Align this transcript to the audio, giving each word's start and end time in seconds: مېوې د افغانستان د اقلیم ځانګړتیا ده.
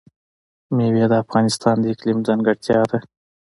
مېوې 0.75 1.05
د 1.11 1.13
افغانستان 1.23 1.75
د 1.79 1.85
اقلیم 1.93 2.19
ځانګړتیا 2.27 2.81
ده. 2.89 2.99